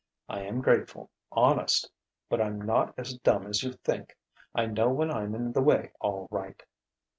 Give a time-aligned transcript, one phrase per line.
[0.27, 1.91] I am grateful honest'
[2.27, 4.17] but I'm not as dumb as you think:
[4.55, 6.59] I know when I'm in the way, all right!"